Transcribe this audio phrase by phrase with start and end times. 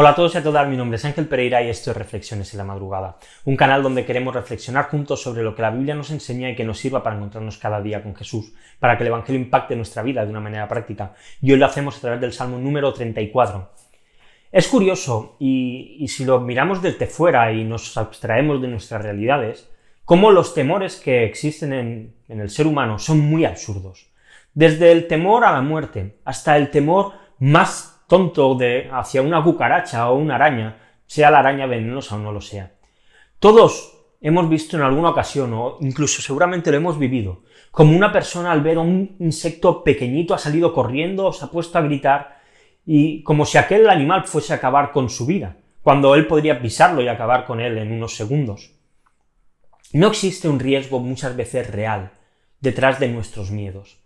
[0.00, 2.54] Hola a todos y a todas, mi nombre es Ángel Pereira y esto es Reflexiones
[2.54, 3.16] en la Madrugada,
[3.46, 6.62] un canal donde queremos reflexionar juntos sobre lo que la Biblia nos enseña y que
[6.62, 10.24] nos sirva para encontrarnos cada día con Jesús, para que el Evangelio impacte nuestra vida
[10.24, 11.14] de una manera práctica.
[11.42, 13.72] Y hoy lo hacemos a través del Salmo número 34.
[14.52, 19.68] Es curioso, y, si lo miramos desde fuera y nos abstraemos de nuestras realidades,
[20.04, 24.12] cómo los temores que existen en, en el ser humano son muy absurdos.
[24.54, 30.10] Desde el temor a la muerte hasta el temor más tonto de hacia una cucaracha
[30.10, 32.72] o una araña, sea la araña venenosa o no lo sea.
[33.38, 38.50] Todos hemos visto en alguna ocasión, o incluso seguramente lo hemos vivido, como una persona
[38.50, 42.40] al ver un insecto pequeñito ha salido corriendo, se ha puesto a gritar,
[42.84, 47.02] y como si aquel animal fuese a acabar con su vida, cuando él podría pisarlo
[47.02, 48.72] y acabar con él en unos segundos.
[49.92, 52.12] No existe un riesgo muchas veces real
[52.60, 53.98] detrás de nuestros miedos,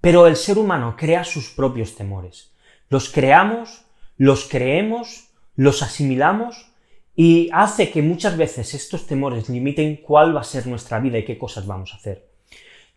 [0.00, 2.52] pero el ser humano crea sus propios temores.
[2.88, 3.84] Los creamos,
[4.16, 6.70] los creemos, los asimilamos
[7.14, 11.24] y hace que muchas veces estos temores limiten cuál va a ser nuestra vida y
[11.24, 12.28] qué cosas vamos a hacer.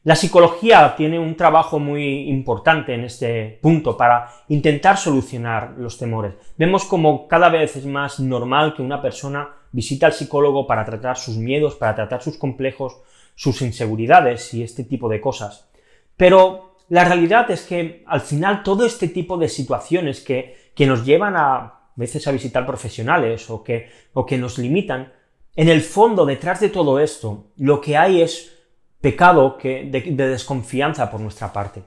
[0.04, 6.34] La psicología tiene un trabajo muy importante en este punto para intentar solucionar los temores.
[6.58, 11.18] Vemos como cada vez es más normal que una persona visita al psicólogo para tratar
[11.18, 12.98] sus miedos, para tratar sus complejos,
[13.36, 15.70] sus inseguridades y este tipo de cosas.
[16.18, 21.06] Pero la realidad es que al final todo este tipo de situaciones que, que nos
[21.06, 25.14] llevan a, veces a visitar profesionales o que, o que nos limitan,
[25.56, 28.58] en el fondo, detrás de todo esto, lo que hay es
[29.00, 31.84] pecado de, de desconfianza por nuestra parte.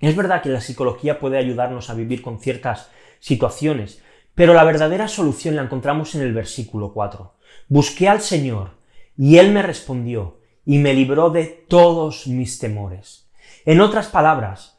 [0.00, 4.02] Es verdad que la psicología puede ayudarnos a vivir con ciertas situaciones,
[4.34, 7.34] pero la verdadera solución la encontramos en el versículo 4.
[7.68, 8.70] Busqué al Señor,
[9.18, 13.23] y Él me respondió, y me libró de todos mis temores.
[13.66, 14.78] En otras palabras,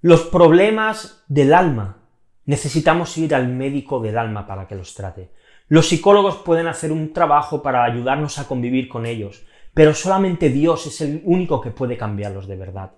[0.00, 2.02] los problemas del alma
[2.44, 5.32] necesitamos ir al médico del alma para que los trate.
[5.66, 9.44] Los psicólogos pueden hacer un trabajo para ayudarnos a convivir con ellos,
[9.74, 12.92] pero solamente Dios es el único que puede cambiarlos de verdad.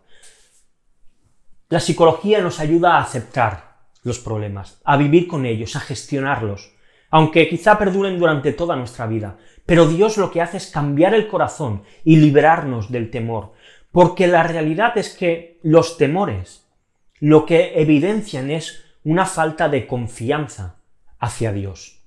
[1.70, 6.74] La psicología nos ayuda a aceptar los problemas, a vivir con ellos, a gestionarlos,
[7.10, 9.38] aunque quizá perduren durante toda nuestra vida.
[9.64, 13.52] Pero Dios lo que hace es cambiar el corazón y librarnos del temor,
[13.94, 16.66] porque la realidad es que los temores
[17.21, 20.81] lo que evidencian es una falta de confianza
[21.21, 22.03] hacia Dios.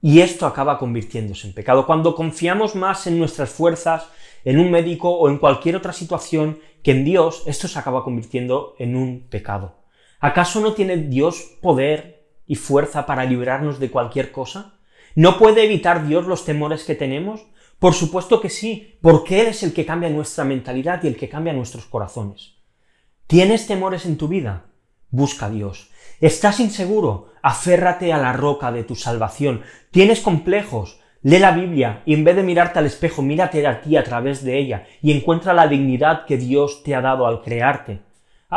[0.00, 1.84] Y esto acaba convirtiéndose en pecado.
[1.84, 4.08] Cuando confiamos más en nuestras fuerzas,
[4.42, 8.74] en un médico o en cualquier otra situación que en Dios, esto se acaba convirtiendo
[8.78, 9.82] en un pecado.
[10.18, 14.78] ¿Acaso no tiene Dios poder y fuerza para librarnos de cualquier cosa?
[15.14, 17.51] ¿No puede evitar Dios los temores que tenemos?
[17.82, 21.28] Por supuesto que sí, porque Él es el que cambia nuestra mentalidad y el que
[21.28, 22.54] cambia nuestros corazones.
[23.26, 24.66] ¿Tienes temores en tu vida?
[25.10, 25.90] Busca a Dios.
[26.20, 27.32] ¿Estás inseguro?
[27.42, 29.62] Aférrate a la roca de tu salvación.
[29.90, 31.00] ¿Tienes complejos?
[31.22, 34.44] Lee la Biblia y en vez de mirarte al espejo, mírate a ti a través
[34.44, 37.98] de ella y encuentra la dignidad que Dios te ha dado al crearte.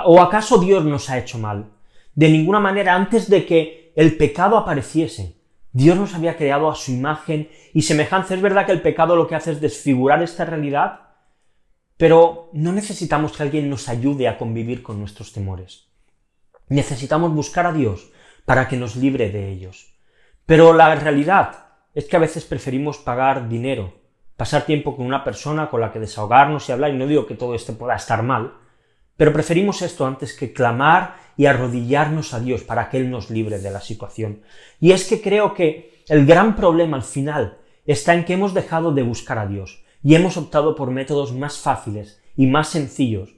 [0.06, 1.72] ¿O acaso Dios nos ha hecho mal?
[2.14, 5.35] De ninguna manera, antes de que el pecado apareciese,
[5.76, 8.34] Dios nos había creado a su imagen y semejanza.
[8.34, 11.02] Es verdad que el pecado lo que hace es desfigurar esta realidad,
[11.98, 15.90] pero no necesitamos que alguien nos ayude a convivir con nuestros temores.
[16.70, 18.10] Necesitamos buscar a Dios
[18.46, 19.98] para que nos libre de ellos.
[20.46, 23.96] Pero la realidad es que a veces preferimos pagar dinero,
[24.38, 27.36] pasar tiempo con una persona con la que desahogarnos y hablar, y no digo que
[27.36, 28.54] todo esto pueda estar mal,
[29.18, 33.60] pero preferimos esto antes que clamar y arrodillarnos a Dios para que Él nos libre
[33.60, 34.42] de la situación.
[34.80, 38.94] Y es que creo que el gran problema al final está en que hemos dejado
[38.94, 43.36] de buscar a Dios y hemos optado por métodos más fáciles y más sencillos,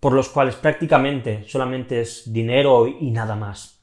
[0.00, 3.80] por los cuales prácticamente solamente es dinero y nada más.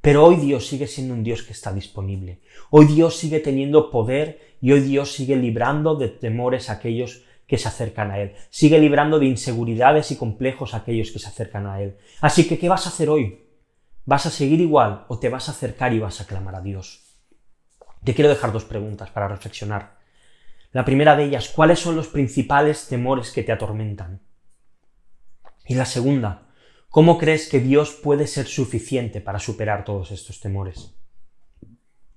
[0.00, 2.40] Pero hoy Dios sigue siendo un Dios que está disponible.
[2.70, 7.58] Hoy Dios sigue teniendo poder y hoy Dios sigue librando de temores a aquellos que
[7.58, 8.34] se acercan a Él.
[8.50, 11.96] Sigue librando de inseguridades y complejos a aquellos que se acercan a Él.
[12.20, 13.46] Así que, ¿qué vas a hacer hoy?
[14.04, 17.16] ¿Vas a seguir igual o te vas a acercar y vas a clamar a Dios?
[18.04, 19.98] Te quiero dejar dos preguntas para reflexionar.
[20.72, 24.22] La primera de ellas, ¿cuáles son los principales temores que te atormentan?
[25.66, 26.48] Y la segunda,
[26.88, 30.94] ¿cómo crees que Dios puede ser suficiente para superar todos estos temores?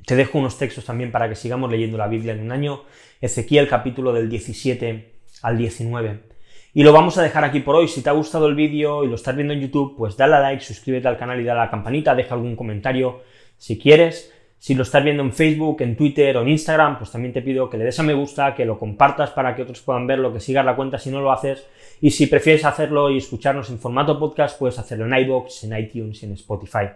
[0.06, 2.84] Te dejo unos textos también para que sigamos leyendo la Biblia en un año.
[3.22, 6.30] Ezequiel capítulo del 17 al 19.
[6.74, 7.88] Y lo vamos a dejar aquí por hoy.
[7.88, 10.40] Si te ha gustado el vídeo y lo estás viendo en YouTube, pues dale a
[10.40, 13.22] like, suscríbete al canal y dale a la campanita, deja algún comentario
[13.58, 14.34] si quieres.
[14.60, 17.70] Si lo estás viendo en Facebook, en Twitter o en Instagram, pues también te pido
[17.70, 20.42] que le des a me gusta, que lo compartas para que otros puedan verlo, que
[20.42, 21.66] sigas la cuenta si no lo haces.
[22.02, 26.22] Y si prefieres hacerlo y escucharnos en formato podcast, puedes hacerlo en iBox, en iTunes
[26.22, 26.90] y en Spotify.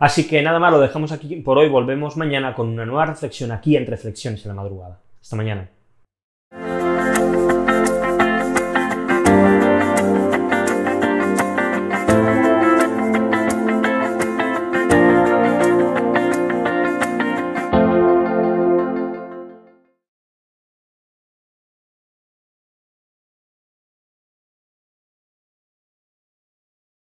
[0.00, 1.68] Así que nada más, lo dejamos aquí por hoy.
[1.68, 4.98] Volvemos mañana con una nueva reflexión aquí en Reflexiones en la Madrugada.
[5.20, 5.70] Hasta mañana.